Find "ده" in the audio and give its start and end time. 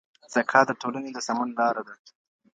1.87-1.95